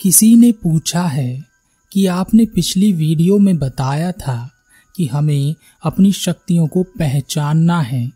[0.00, 1.44] किसी ने पूछा है
[1.92, 4.50] कि आपने पिछली वीडियो में बताया था
[4.96, 8.12] कि हमें अपनी शक्तियों को पहचानना है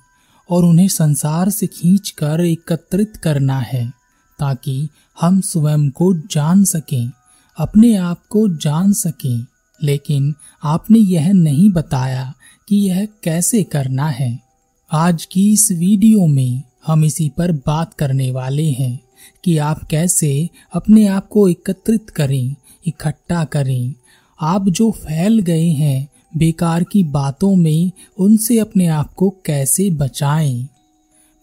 [0.50, 3.92] और उन्हें संसार से खींचकर एकत्रित करना है,
[4.38, 4.88] ताकि
[5.20, 7.10] हम स्वयं को जान सकें,
[7.56, 9.46] अपने आप को जान सकें।
[9.82, 12.34] लेकिन आपने यह नहीं बताया
[12.68, 14.40] कि यह कैसे करना है।
[14.92, 19.00] आज की इस वीडियो में हम इसी पर बात करने वाले हैं।
[19.44, 22.54] कि आप कैसे अपने आप को एकत्रित करें,
[22.86, 23.94] इकट्ठा करें।
[24.40, 30.68] आप जो फैल गए हैं, बेकार की बातों में उनसे अपने आप को कैसे बचाएँ?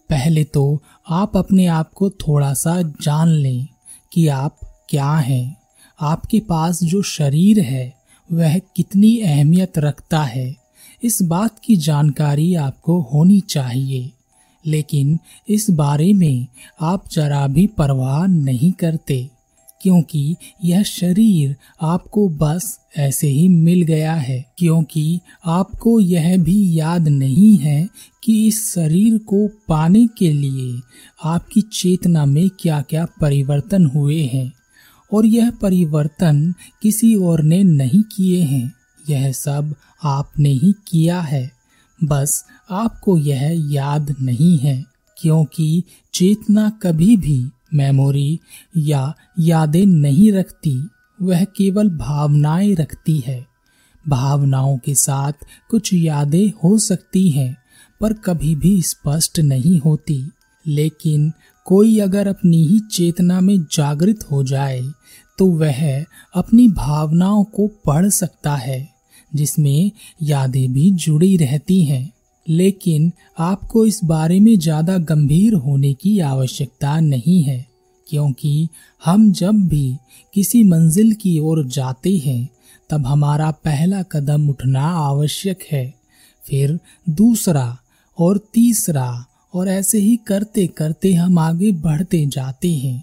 [0.08, 3.66] पहले तो आप अपने आप को थोड़ा सा जान लें
[4.12, 5.56] कि आप क्या हैं।
[6.00, 7.94] आपके पास जो शरीर है,
[8.32, 10.56] वह कितनी अहमियत रखता है।
[11.02, 14.12] इस बात की जानकारी आपको होनी चाहिए।
[14.64, 16.46] लेकिन इस बारे में
[16.80, 19.28] आप जरा भी परवाह नहीं करते,
[19.82, 27.08] क्योंकि यह शरीर आपको बस ऐसे ही मिल गया है, क्योंकि आपको यह भी याद
[27.08, 27.88] नहीं है
[28.24, 30.80] कि इस शरीर को पाने के लिए
[31.24, 34.52] आपकी चेतना में क्या क्या परिवर्तन हुए हैं,
[35.12, 38.72] और यह परिवर्तन किसी और ने नहीं किए हैं।
[39.10, 41.50] यह सब आपने ही किया है।
[42.00, 44.84] बस आपको यह याद नहीं है
[45.16, 45.82] क्योंकि
[46.14, 48.38] चेतना कभी भी मेमोरी
[48.76, 50.88] या यादें नहीं रखती,
[51.22, 53.46] वह केवल भावनाएँ रखती है।
[54.08, 55.32] भावनाओं के साथ
[55.70, 57.56] कुछ यादें हो सकती हैं,
[58.00, 60.30] पर कभी भी स्पष्ट नहीं होती।
[60.66, 61.32] लेकिन
[61.64, 64.82] कोई अगर अपनी ही चेतना में जागृत हो जाए
[65.38, 66.04] तो वह
[66.34, 68.88] अपनी भावनाओं को पढ़ सकता है,
[69.34, 69.90] जिसमें
[70.22, 72.12] यादें भी जुड़ी रहती हैं।
[72.50, 77.66] लेकिन आपको इस बारे में ज़्यादा गंभीर होने की आवश्यकता नहीं है,
[78.08, 78.68] क्योंकि
[79.02, 79.96] हम जब भी
[80.34, 82.48] किसी मंजिल की ओर जाते हैं,
[82.90, 85.92] तब हमारा पहला कदम उठना आवश्यक है।
[86.42, 86.78] फिर
[87.10, 87.76] दूसरा
[88.18, 93.02] और तीसरा और ऐसे ही करते करते हम आगे बढ़ते जाते हैं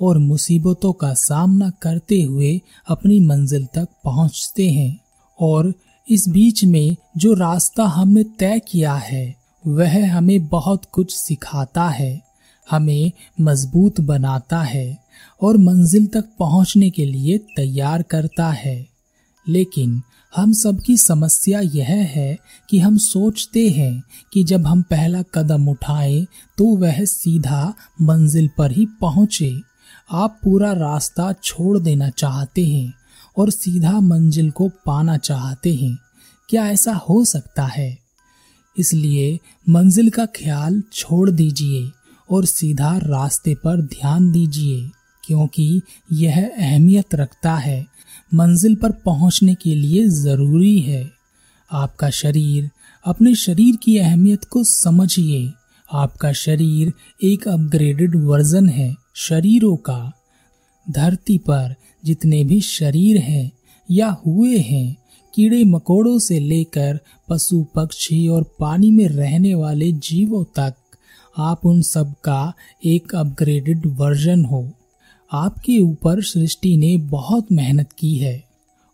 [0.00, 4.98] और मुसीबतों का सामना करते हुए अपनी मंजिल तक पहुँचते हैं
[5.38, 5.72] और
[6.10, 9.36] इस बीच में जो रास्ता हमने तय किया है,
[9.66, 12.22] वह हमें बहुत कुछ सिखाता है,
[12.70, 14.98] हमें मज़बूत बनाता है
[15.42, 18.86] और मंजिल तक पहुँचने के लिए तैयार करता है।
[19.48, 20.02] लेकिन
[20.36, 22.38] हम सबकी समस्या यह है
[22.70, 24.02] कि हम सोचते हैं
[24.32, 26.26] कि जब हम पहला कदम उठाएँ
[26.58, 29.60] तो वह सीधा मंजिल पर ही पहुँचे।
[30.12, 32.94] आप पूरा रास्ता छोड़ देना चाहते हैं।
[33.38, 35.98] और सीधा मंजिल को पाना चाहते हैं।
[36.48, 37.98] क्या ऐसा हो सकता है?
[38.78, 39.38] इसलिए
[39.68, 41.90] मंजिल का ख्याल छोड़ दीजिए
[42.30, 44.90] और सीधा रास्ते पर ध्यान दीजिए,
[45.24, 45.80] क्योंकि
[46.12, 47.86] यह अहमियत रखता है।
[48.34, 51.10] मंजिल पर पहुँचने के लिए ज़रूरी है।
[51.72, 52.70] आपका शरीर
[53.04, 55.52] अपने शरीर की अहमियत को समझिए।
[55.92, 56.92] आपका शरीर
[57.22, 60.15] एक अपग्रेडेड वर्जन है शरीरों का।
[60.90, 61.74] धरती पर
[62.04, 63.50] जितने भी शरीर हैं
[63.90, 64.96] या हुए हैं,
[65.34, 70.74] कीड़े मकोड़ों से लेकर पशु पक्षी और पानी में रहने वाले जीवों तक,
[71.38, 72.52] आप उन सब का
[72.84, 74.70] एक अपग्रेडेड वर्जन हो।
[75.32, 78.44] आपके ऊपर सृष्टि ने बहुत मेहनत की है,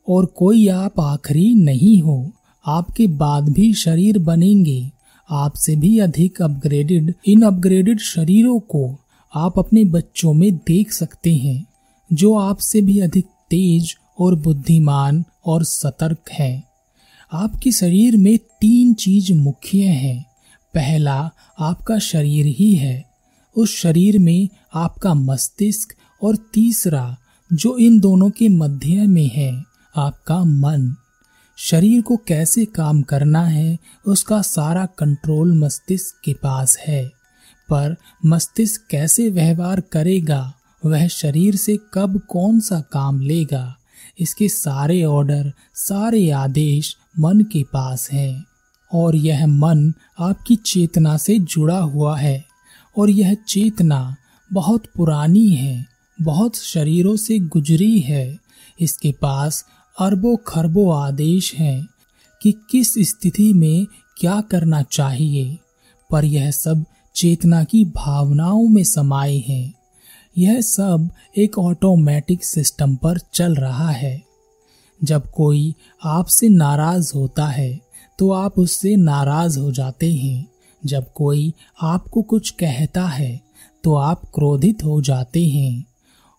[0.08, 2.32] और कोई आप आखिरी नहीं हो।
[2.66, 4.90] आपके बाद भी शरीर बनेंगे।
[5.30, 8.98] आपसे भी अधिक अपग्रेडेड इन अपग्रेडेड शरीरों को
[9.34, 11.66] आप अपने बच्चों में देख सकते हैं।
[12.12, 16.64] जो आपसे भी अधिक तेज और बुद्धिमान और सतर्क है।
[17.32, 20.26] आपके शरीर में तीन चीज़ मुख्य हैं।
[20.74, 21.30] पहला
[21.60, 23.10] आपका शरीर ही है।
[23.56, 27.16] उस शरीर में आपका मस्तिष्क और तीसरा
[27.52, 29.62] जो इन दोनों के मध्य में है,
[29.96, 30.96] आपका मन।
[31.56, 37.06] शरीर को कैसे काम करना है, उसका सारा कंट्रोल मस्तिष्क के पास है।
[37.68, 37.96] पर
[38.26, 40.54] मस्तिष्क कैसे व्यवहार करेगा
[40.84, 43.76] वह शरीर से कब कौन सा काम लेगा?
[44.20, 48.44] इसके सारे ऑर्डर सारे आदेश मन के पास हैं।
[48.94, 52.44] और यह मन आपकी चेतना से जुड़ा हुआ है।
[52.98, 54.16] और यह चेतना
[54.52, 55.86] बहुत पुरानी है,
[56.22, 58.38] बहुत शरीरों से गुजरी है।
[58.80, 59.64] इसके पास
[60.00, 61.88] अरबों खरबों आदेश हैं
[62.42, 63.86] कि किस स्थिति में
[64.16, 65.58] क्या करना चाहिए।
[66.10, 66.84] पर यह सब
[67.16, 69.74] चेतना की भावनाओं में समाये हैं।
[70.36, 71.08] यह सब
[71.38, 74.22] एक ऑटोमेटिक सिस्टम पर चल रहा है।
[75.00, 77.80] जब कोई आपसे नाराज़ होता है
[78.18, 80.46] तो आप उससे नाराज़ हो जाते हैं।
[80.82, 81.52] जब कोई
[81.82, 83.40] आपको कुछ कहता है
[83.84, 85.84] तो आप क्रोधित हो जाते हैं।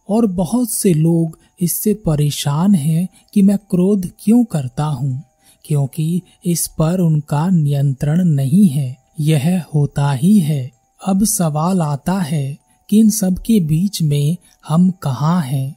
[0.10, 5.22] और बहुत से लोग इससे परेशान हैं कि मैं क्रोध क्यों करता हूँ,
[5.66, 12.58] क्योंकि इस पर उनका नियंत्रण नहीं है। यह होता ही है। अब सवाल आता है
[12.94, 14.38] कि इन सब के बीच में
[14.68, 15.76] हम कहाँ हैं?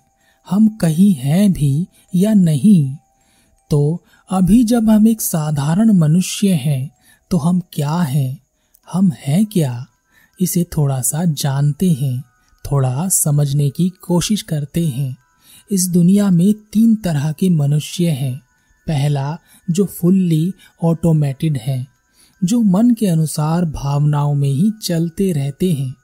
[0.50, 2.96] हम कहीं हैं भी या नहीं?
[3.70, 6.90] तो अभी जब हम एक साधारण मनुष्य हैं
[7.30, 8.38] तो हम क्या हैं?
[8.92, 9.86] हम हैं क्या?
[10.40, 12.22] इसे थोड़ा सा जानते हैं,
[12.70, 15.16] थोड़ा समझने की कोशिश करते हैं।
[15.70, 18.36] इस दुनिया में तीन तरह के मनुष्य हैं।
[18.86, 19.38] पहला,
[19.70, 20.52] जो फुल्ली
[20.82, 21.86] ऑटोमेटेड है,
[22.44, 25.94] जो मन के अनुसार भावनाओं में ही चलते रहते हैं।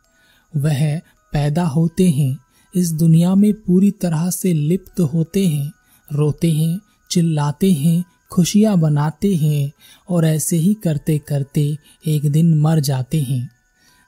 [0.56, 0.98] वह
[1.32, 2.38] पैदा होते हैं।
[2.76, 5.72] इस दुनिया में पूरी तरह से लिप्त होते हैं,
[6.12, 9.72] रोते हैं, चिल्लाते हैं, खुशियाँ बनाते हैं
[10.08, 11.76] और ऐसे ही करते करते
[12.06, 13.50] एक दिन मर जाते हैं।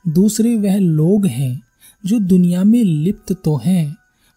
[0.09, 1.63] दूसरे वह लोग हैं
[2.07, 3.97] जो दुनिया में लिप्त तो हैं,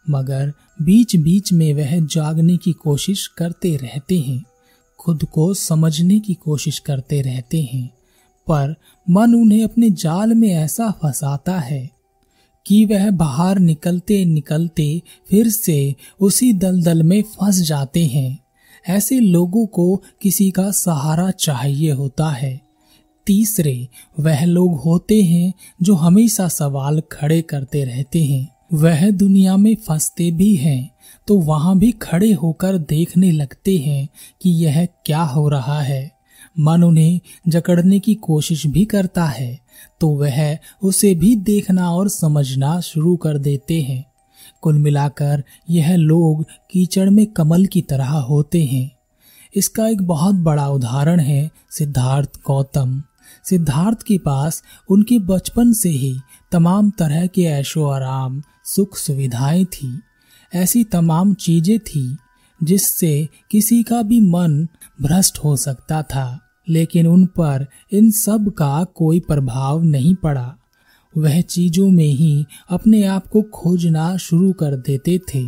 [0.09, 4.43] मगर बीच बीच में वह जागने की कोशिश करते रहते हैं,
[4.99, 7.87] खुद को समझने की कोशिश करते रहते हैं,
[8.47, 8.75] पर
[9.09, 11.96] मन उन्हें अपने जाल में ऐसा फंसाता है।
[12.67, 18.37] कि वह बाहर निकलते निकलते फिर से उसी दलदल में फंस जाते हैं।
[18.89, 22.59] ऐसे लोगों को किसी का सहारा चाहिए होता है।
[23.27, 23.87] तीसरे,
[24.19, 30.31] वह लोग होते हैं जो हमेशा सवाल खड़े करते रहते हैं। वह दुनिया में फंसते
[30.31, 30.89] भी हैं
[31.27, 34.07] तो वहाँ भी खड़े होकर देखने लगते हैं
[34.41, 36.16] कि यह क्या हो रहा है।
[36.59, 39.59] मन उन्हें जकड़ने की कोशिश भी करता है
[40.01, 44.03] तो वह उसे भी देखना और समझना शुरू कर देते हैं।
[44.61, 48.91] कुल मिलाकर यह लोग कीचड़ में कमल की तरह होते हैं।
[49.55, 53.01] इसका एक बहुत बड़ा उदाहरण है सिद्धार्थ गौतम।
[53.43, 56.15] सिद्धार्थ के पास उनके बचपन से ही
[56.51, 59.99] तमाम तरह के ऐशो आराम सुख सुविधाएँ थी।
[60.53, 62.17] ऐसी तमाम चीज़ें थी
[62.61, 64.67] जिससे किसी का भी मन
[65.01, 66.27] भ्रष्ट हो सकता था।
[66.69, 70.55] लेकिन उन पर इन सब का कोई प्रभाव नहीं पड़ा।
[71.17, 75.45] वह चीज़ों में ही अपने आप को खोजना शुरू कर देते थे।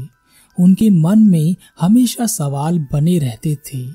[0.60, 3.88] उनके मन में हमेशा सवाल बने रहते थे।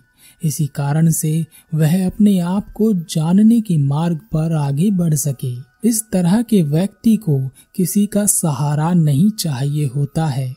[0.44, 5.54] इसी कारण से वह अपने आप को जानने के मार्ग पर आगे बढ़ सके।
[5.88, 10.54] इस तरह के व्यक्ति को किसी का सहारा नहीं चाहिए होता है।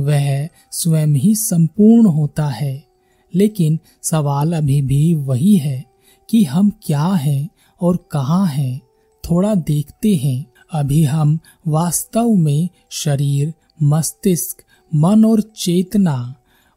[0.00, 2.88] वह स्वयं ही संपूर्ण होता है।
[3.34, 5.87] लेकिन सवाल अभी भी वही है।
[6.28, 7.48] कि हम क्या हैं
[7.80, 8.80] और कहाँ हैं,
[9.24, 11.38] थोड़ा देखते हैं। अभी हम
[11.68, 13.52] वास्तव में शरीर,
[13.82, 16.34] मस्तिष्क, मन और चेतना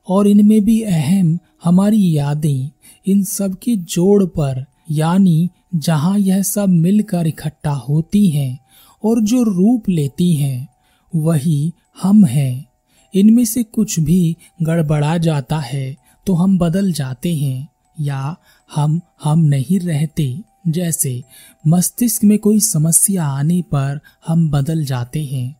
[0.07, 2.69] और इनमें भी अहम हमारी यादें,
[3.07, 8.59] इन सब के जोड़ पर, यानी जहाँ यह सब मिलकर इकट्ठा होती हैं
[9.03, 10.67] और जो रूप लेती हैं,
[11.13, 12.65] वही हम हैं।
[13.13, 15.95] इनमें से कुछ भी गड़बड़ा जाता है
[16.27, 17.67] तो हम बदल जाते हैं
[17.99, 18.35] या
[18.75, 21.21] हम हम नहीं रहते। जैसे
[21.67, 25.55] मस्तिष्क में कोई समस्या आने पर हम बदल जाते हैं।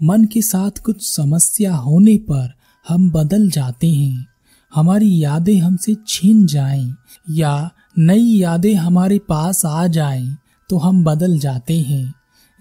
[0.00, 2.52] मन के साथ कुछ समस्या होने पर
[2.88, 4.26] हम बदल जाते हैं।
[4.74, 6.94] हमारी यादें हमसे छीन जाएँ
[7.30, 10.36] या नई यादें हमारे पास आ जाएँ
[10.70, 12.14] तो हम बदल जाते हैं।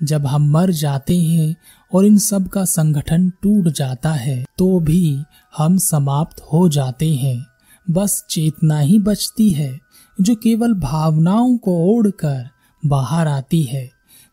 [0.04, 1.56] जब हम मर जाते हैं
[1.94, 5.24] और इन सब का संगठन टूट जाता है तो भी
[5.58, 7.46] हम समाप्त हो जाते हैं।
[7.88, 9.83] बस चेतना ही बचती है।
[10.18, 12.50] जो केवल भावनाओं को ओढ़कर
[12.84, 13.90] बाहर आती है,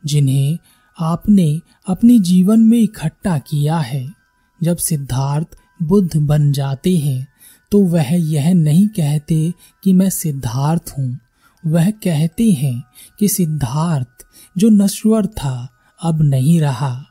[0.06, 0.58] जिन्हें
[0.98, 4.06] आपने अपने जीवन में इकट्ठा किया है।
[4.60, 7.26] जब सिद्धार्थ बुद्ध बन जाते हैं
[7.72, 9.52] तो वह यह नहीं कहते
[9.84, 11.18] कि मैं सिद्धार्थ हूँ।
[11.64, 12.82] वह कहते हैं
[13.18, 15.68] कि सिद्धार्थ जो नश्वर था,
[16.00, 17.04] अब नहीं रहा।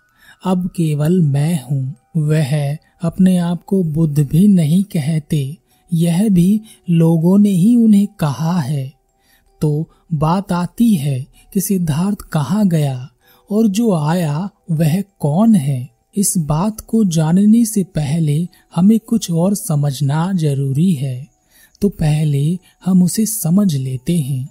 [0.46, 5.58] अब केवल मैं हूँ। वह अपने आप को बुद्ध भी नहीं कहते।
[5.94, 8.94] यह भी लोगों ने ही उन्हें कहा है।
[9.62, 13.10] तो बात आती है कि सिद्धार्थ कहाँ गया
[13.52, 19.56] और जो आया वह कौन है। इस बात को जानने से पहले हमें कुछ और
[19.56, 21.28] समझना ज़रूरी है।
[21.82, 24.50] तो पहले हम उसे समझ लेते हैं।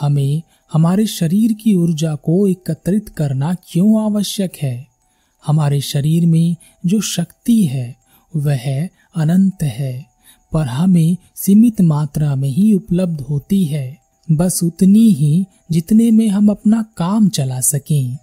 [0.00, 4.86] हमें हमारे शरीर की ऊर्जा को एकत्रित करना क्यों आवश्यक है?
[5.46, 7.96] हमारे शरीर में जो शक्ति है,
[8.36, 10.11] वह अनंत है।
[10.52, 13.96] पर हमें सीमित मात्रा में ही उपलब्ध होती है।
[14.28, 18.18] बस उतनी ही जितने में हम अपना काम चला सकें।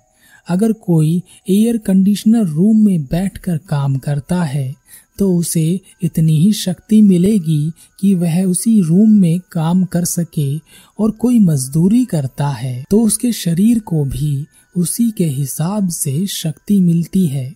[0.47, 4.73] अगर कोई एयर कंडीशनर रूम में बैठकर काम करता है
[5.19, 10.57] तो उसे इतनी ही शक्ति मिलेगी कि वह उसी रूम में काम कर सके
[10.99, 14.45] और कोई मजदूरी करता है। तो उसके शरीर को भी
[14.75, 17.53] उसी के हिसाब से शक्ति मिलती है।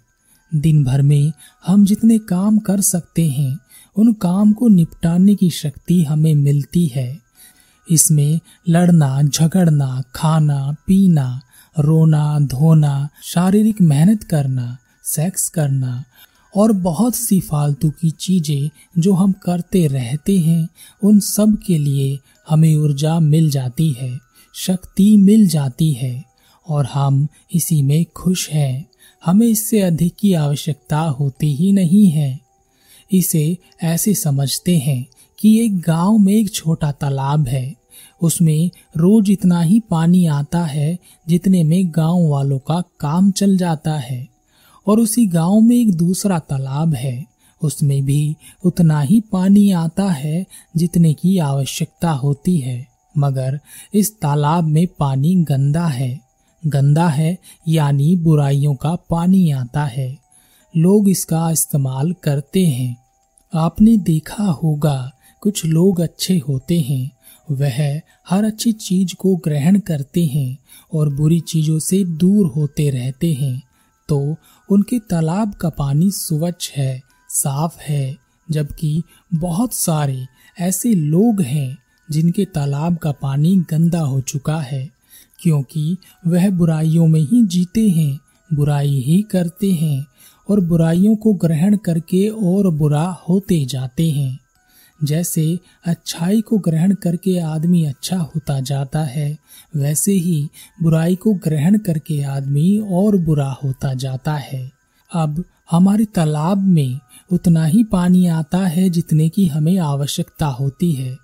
[0.52, 1.32] दिन भर में
[1.66, 3.58] हम जितने काम कर सकते हैं
[3.98, 7.22] उन काम को निपटाने की शक्ति हमें मिलती है।
[7.92, 11.42] इसमें लड़ना, झगड़ना, खाना, पीना,
[11.80, 16.04] रोना, धोना, शारीरिक मेहनत करना, सेक्स करना
[16.56, 18.70] और बहुत सी फालतू की चीज़ें
[19.02, 20.70] जो हम करते रहते हैं,
[21.04, 22.20] उन सब के लिए
[22.50, 24.20] हमें ऊर्जा मिल जाती है,
[24.56, 26.24] शक्ति मिल जाती है
[26.68, 28.88] और हम इसी में खुश हैं।
[29.26, 32.43] हमें इससे अधिक की आवश्यकता होती ही नहीं है।
[33.14, 35.08] इसे ऐसे समझते हैं
[35.40, 37.76] कि एक गाँव में एक छोटा तालाब है।
[38.22, 43.94] उसमें रोज इतना ही पानी आता है जितने में गाँव वालों का काम चल जाता
[43.94, 44.28] है।
[44.88, 47.26] और उसी गाँव में एक दूसरा तालाब है।
[47.62, 53.60] उसमें भी उतना ही पानी आता है जितने की आवश्यकता होती है। मगर
[53.94, 56.22] इस तालाब में पानी गंदा है।
[56.68, 60.18] गंदा है यानी बुराइयों का पानी आता है।
[60.78, 63.03] लोग इसका इस्तेमाल करते हैं।
[63.54, 67.12] आपने देखा होगा, कुछ लोग अच्छे होते हैं,
[67.52, 70.58] वह हर अच्छी चीज़ को ग्रहण करते हैं
[70.94, 73.62] और बुरी चीज़ों से दूर होते रहते हैं।
[74.10, 74.36] तो
[74.70, 78.18] उनके तालाब का पानी स्वच्छ है, साफ़ है,
[78.52, 80.26] जबकि बहुत सारे
[80.60, 81.78] ऐसे लोग हैं
[82.12, 84.90] जिनके तालाब का पानी गंदा हो चुका है,
[85.40, 88.20] क्योंकि वह बुराइयों में ही जीते हैं,
[88.54, 90.06] बुराई ही करते हैं
[90.50, 94.40] और बुराइयों को ग्रहण करके और बुरा होते जाते हैं।
[95.00, 95.44] जैसे
[95.86, 99.38] अच्छाई को ग्रहण करके आदमी अच्छा होता जाता है,
[99.74, 100.50] वैसे ही
[100.84, 104.70] बुराई को ग्रहण करके आदमी और बुरा होता जाता है।
[105.12, 107.00] अब हमारे तालाब में
[107.32, 111.18] उतना ही पानी आता है जितने की हमें आवश्यकता होती है,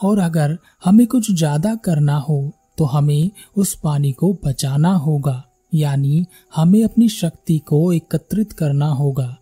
[0.00, 5.42] और अगर हमें कुछ ज़्यादा करना हो तो हमें उस पानी को बचाना होगा।
[5.74, 9.36] यानी हमें अपनी शक्ति को एकत्रित करना होगा।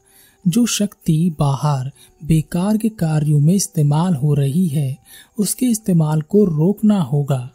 [0.48, 1.90] जो शक्ति बाहर,
[2.24, 4.98] बेकार के कार्यों में इस्तेमाल हो रही है,
[5.38, 7.50] उसके इस्तेमाल को रोकना होगा।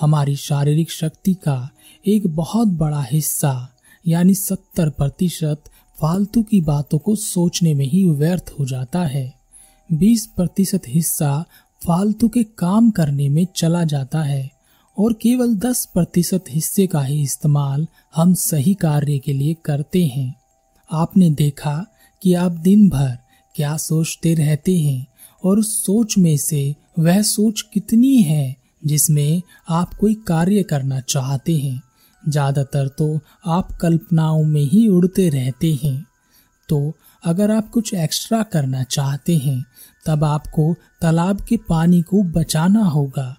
[0.00, 1.70] हमारी शारीरिक शक्ति का
[2.06, 3.68] एक बहुत बड़ा हिस्सा,
[4.06, 5.62] यानी सत्तर प्रतिशत
[6.00, 9.34] फालतू की बातों को सोचने में ही व्यर्थ हो जाता है।
[9.92, 11.44] बीस प्रतिशत हिस्सा
[11.86, 14.55] फालतू के काम करने में चला जाता है।
[14.98, 17.86] और केवल दस प्रतिशत हिस्से का ही इस्तेमाल
[18.16, 20.34] हम सही कार्य के लिए करते हैं।
[20.90, 21.84] आपने देखा
[22.22, 23.16] कि आप दिन भर
[23.54, 25.06] क्या सोचते रहते हैं
[25.42, 31.56] और उस सोच में से वह सोच कितनी है जिसमें आप कोई कार्य करना चाहते
[31.56, 31.80] हैं।
[32.22, 36.04] ज़्यादातर तो आप कल्पनाओं में ही उड़ते रहते हैं।
[36.68, 36.92] तो
[37.24, 39.64] अगर आप कुछ एक्स्ट्रा करना चाहते हैं,
[40.06, 43.36] तब आपको तालाब के पानी को बचाना होगा।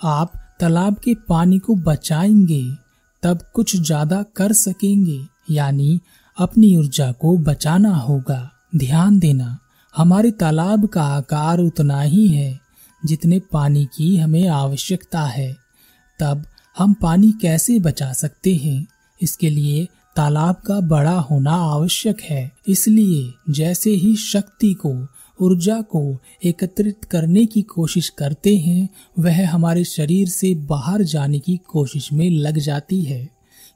[0.00, 2.72] आप तालाब के पानी को बचाएँगे,
[3.22, 6.00] तब कुछ ज़्यादा कर सकेंगे, यानी
[6.38, 9.58] अपनी ऊर्जा को बचाना होगा। ध्यान देना,
[9.96, 12.60] हमारे तालाब का आकार उतना ही है
[13.04, 15.56] जितने पानी की हमें आवश्यकता है।
[16.20, 16.44] तब
[16.78, 18.86] हम पानी कैसे बचा सकते हैं?
[19.22, 25.08] इसके लिए तालाब का बड़ा होना आवश्यक है। इसलिए जैसे ही शक्ति को
[25.40, 31.56] ऊर्जा को एकत्रित करने की कोशिश करते हैं, वह हमारे शरीर से बाहर जाने की
[31.56, 33.28] कोशिश में लग जाती है,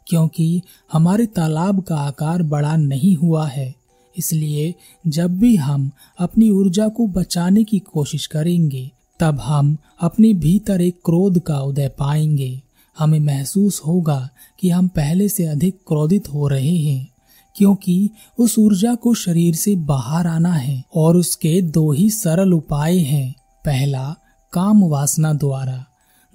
[0.08, 3.74] क्योंकि हमारे तालाब का आकार बड़ा नहीं हुआ है।
[4.18, 4.74] इसलिए
[5.06, 8.90] जब भी हम अपनी ऊर्जा को बचाने की कोशिश करेंगे,
[9.20, 12.62] तब हम अपने भीतर एक क्रोध का उदय पाएँगे।
[12.98, 14.28] हमें महसूस होगा
[14.60, 17.13] कि हम पहले से अधिक क्रोधित हो रहे हैं।
[17.54, 22.98] क्योंकि उस ऊर्जा को शरीर से बाहर आना है और उसके दो ही सरल उपाय
[22.98, 23.34] हैं।
[23.64, 24.16] पहला,
[24.52, 25.86] काम वासना द्वारा।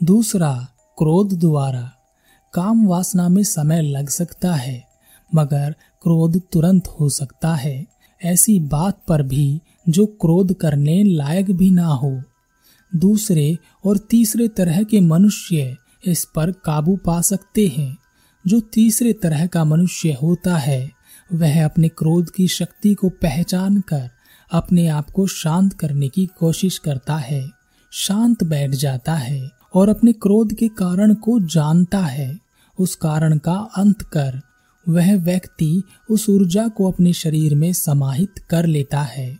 [0.04, 1.92] दूसरा, क्रोध द्वारा।
[2.54, 4.88] काम वासना में समय लग सकता है,
[5.36, 7.88] मगर क्रोध तुरंत हो सकता है।
[8.24, 12.24] ऐसी बात पर भी जो क्रोध करने लायक भी ना हो।
[12.96, 15.76] दूसरे और तीसरे तरह के मनुष्य
[16.08, 17.98] इस पर काबू पा सकते हैं।
[18.48, 20.99] जो तीसरे तरह का मनुष्य होता है
[21.34, 24.10] वह अपने क्रोध की शक्ति को पहचान कर
[24.52, 27.50] अपने आप को शांत करने की कोशिश करता है।
[27.92, 32.40] शांत बैठ जाता है और अपने क्रोध के कारण को जानता है।
[32.80, 34.42] उस कारण का अंत कर
[34.90, 39.38] वह व्यक्ति उस ऊर्जा को अपने शरीर में समाहित कर लेता है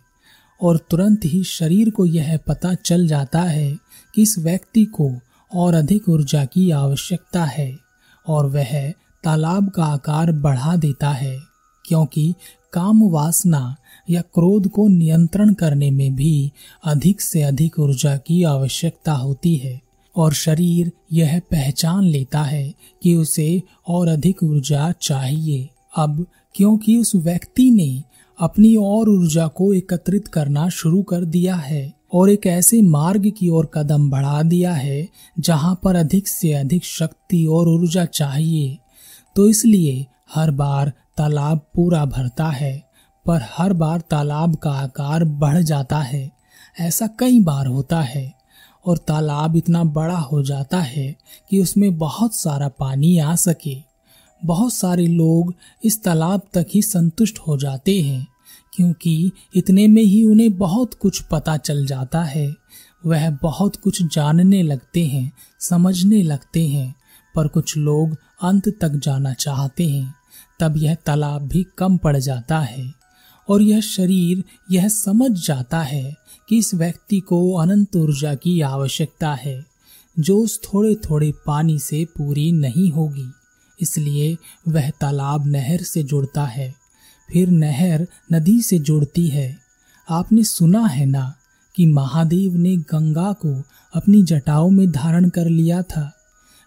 [0.62, 3.78] और तुरंत ही शरीर को यह पता चल जाता है
[4.14, 5.20] कि इस व्यक्ति को
[5.54, 7.78] और अधिक ऊर्जा की आवश्यकता है
[8.26, 8.90] और वह
[9.24, 11.49] तालाब का आकार बढ़ा देता है।
[11.88, 12.34] क्योंकि
[12.72, 13.76] काम वासना
[14.10, 16.52] या क्रोध को नियंत्रण करने में भी
[16.84, 19.80] अधिक से अधिक ऊर्जा की आवश्यकता होती है।
[20.16, 27.14] और शरीर यह पहचान लेता है कि उसे और अधिक ऊर्जा चाहिए। अब क्योंकि उस
[27.14, 28.02] व्यक्ति ने
[28.40, 33.48] अपनी और ऊर्जा को एकत्रित करना शुरू कर दिया है और एक ऐसे मार्ग की
[33.48, 35.08] ओर कदम बढ़ा दिया है
[35.40, 38.78] जहाँ पर अधिक से अधिक शक्ति और ऊर्जा चाहिए
[39.36, 42.90] तो इसलिए हर बार तालाब पूरा भरता है,
[43.26, 46.30] पर हर बार तालाब का आकार बढ़ जाता है।
[46.80, 48.34] ऐसा कई बार होता है,
[48.86, 51.16] और तालाब इतना बड़ा हो जाता है
[51.50, 53.76] कि उसमें बहुत सारा पानी आ सके।
[54.44, 58.26] बहुत सारे लोग इस तालाब तक ही संतुष्ट हो जाते हैं,
[58.74, 62.54] क्योंकि इतने में ही उन्हें बहुत कुछ पता चल जाता है।
[63.06, 66.94] वह बहुत कुछ जानने लगते हैं, समझने लगते हैं,
[67.34, 70.19] पर कुछ लोग अंत तक जाना चाहते हैं।
[70.60, 72.92] तब यह तालाब भी कम पड़ जाता है
[73.48, 76.16] और यह शरीर, यह समझ जाता है
[76.48, 79.64] कि इस व्यक्ति को अनंत ऊर्जा की आवश्यकता है,
[80.18, 83.26] जो उस थोड़े थोड़े पानी से पूरी नहीं होगी।
[83.80, 84.36] इसलिए
[84.68, 86.74] वह तालाब नहर से जुड़ता है,
[87.32, 89.58] फिर नहर नदी से जुड़ती है।
[90.10, 91.34] आपने सुना है ना
[91.76, 93.62] कि महादेव ने गंगा को
[93.94, 96.12] अपनी जटाओं में धारण कर लिया था?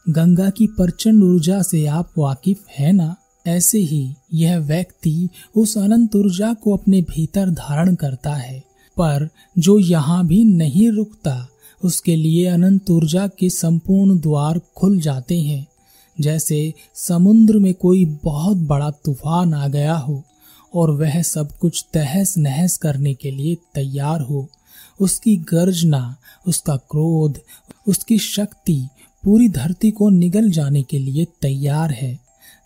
[0.09, 3.15] गंगा की प्रचंड ऊर्जा से आप वाकिफ है ना?
[3.47, 8.59] ऐसे ही यह व्यक्ति उस अनंत ऊर्जा को अपने भीतर धारण करता है।
[8.97, 11.47] पर जो यहाँ भी नहीं रुकता,
[11.83, 15.67] उसके लिए अनंत ऊर्जा के संपूर्ण द्वार खुल जाते हैं।
[16.21, 20.23] जैसे समुद्र में कोई बहुत बड़ा तूफ़ान आ गया हो
[20.73, 24.47] और वह सब कुछ तहस नहस करने के लिए तैयार हो,
[24.99, 26.15] उसकी गर्जना,
[26.47, 27.39] उसका क्रोध,
[27.87, 28.87] उसकी शक्ति
[29.23, 32.22] पूरी धरती को निगल जाने के लिए तैयार है।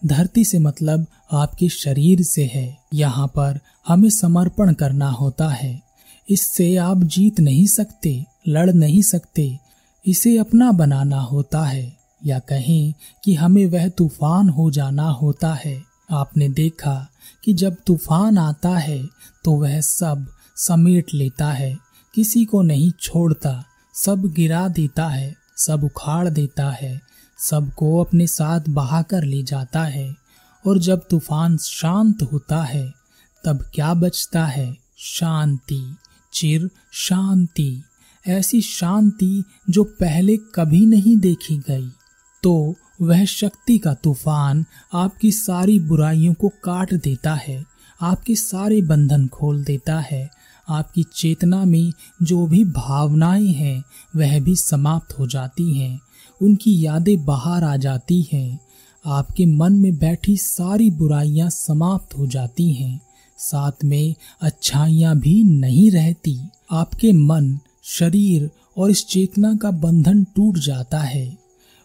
[0.07, 5.81] धरती से मतलब आपके शरीर से है। यहाँ पर हमें समर्पण करना होता है।
[6.29, 9.59] इससे आप जीत नहीं सकते, लड़ नहीं सकते।
[10.05, 15.83] इसे अपना बनाना होता है। या कहें कि हमें वह तूफ़ान हो जाना होता है।
[16.11, 17.07] आपने देखा
[17.43, 19.03] कि जब तूफ़ान आता है
[19.43, 21.77] तो वह सब समेट लेता है।
[22.15, 27.01] किसी को नहीं छोड़ता, सब गिरा देता है, सब उखाड़ देता है।
[27.39, 30.15] सबको अपने साथ बहा कर ले जाता है,
[30.67, 32.93] और जब तूफ़ान शांत होता है,
[33.45, 34.77] तब क्या बचता है?
[34.97, 35.95] शांति,
[36.33, 37.83] चिर शांति।
[38.27, 41.91] ऐसी शांति जो पहले कभी नहीं देखी गई।
[42.43, 47.65] तो वह शक्ति का तूफ़ान आपकी सारी बुराइयों को काट देता है,
[48.01, 50.29] आपके सारे बंधन खोल देता है,
[50.69, 53.83] आपकी चेतना में जो भी भावनाएँ हैं,
[54.15, 55.99] वह भी समाप्त हो जाती हैं।
[56.41, 58.59] उनकी यादें बाहर आ जाती हैं।
[59.05, 63.01] आपके मन में बैठी सारी बुराइयाँ समाप्त हो जाती हैं।
[63.37, 66.39] साथ में अच्छाइयाँ भी नहीं रहती।
[66.71, 71.37] आपके मन, शरीर और इस चेतना का बंधन टूट जाता है।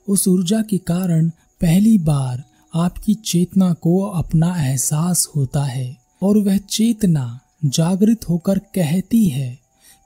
[0.09, 1.29] उस ऊर्जा के कारण
[1.61, 9.25] पहली बार आपकी चेतना को अपना एहसास होता है और वह चेतना जागृत होकर कहती
[9.25, 9.59] है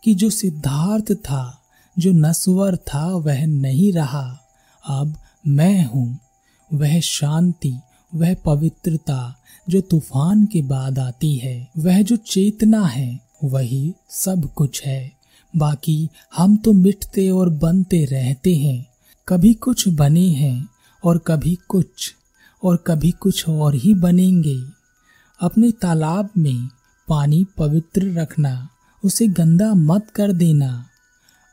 [0.05, 1.63] कि जो सिद्धार्थ था
[1.99, 4.39] जो नस्वर था वह नहीं रहा।
[4.89, 6.19] अब मैं हूँ।
[6.75, 7.79] वह शांति,
[8.15, 9.37] वह पवित्रता
[9.69, 15.13] जो तूफ़ान के बाद आती है, वह जो चेतना है, वही सब कुछ है।
[15.57, 18.87] बाकी हम तो मिटते और बनते रहते हैं।
[19.29, 20.69] कभी कुछ बने हैं
[21.05, 22.15] और कभी कुछ,
[22.65, 24.63] और कभी कुछ और ही बनेंगे।
[25.41, 26.69] अपने तालाब में
[27.09, 28.69] पानी पवित्र रखना,
[29.05, 30.86] उसे गंदा मत कर देना।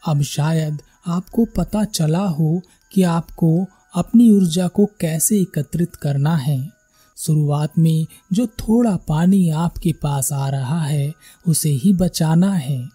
[0.08, 2.62] अब शायद आपको पता चला हो
[2.92, 6.70] कि आपको अपनी ऊर्जा को कैसे एकत्रित करना है।
[7.18, 11.13] शुरुआत में जो थोड़ा पानी आपके पास आ रहा है,
[11.48, 12.89] उसे ही बचाना है।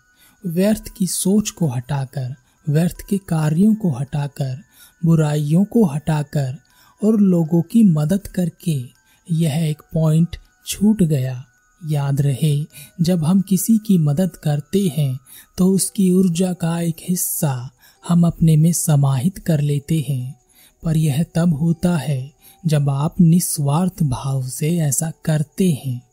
[0.47, 2.35] व्यर्थ की सोच को हटाकर,
[2.68, 4.62] व्यर्थ के कार्यों को हटाकर,
[5.05, 6.59] बुराइयों को हटाकर
[7.05, 8.85] और लोगों की मदद करके
[9.33, 11.44] यह एक पॉइंट छूट गया।
[11.87, 12.64] याद रहे,
[13.01, 15.19] जब हम किसी की मदद करते हैं
[15.59, 17.71] तो उसकी ऊर्जा का एक हिस्सा
[18.09, 20.35] हम अपने में समाहित कर लेते हैं।
[20.83, 22.33] पर यह तब होता है,
[22.67, 26.08] जब आप निस्वार्थ भाव से ऐसा करते हैं।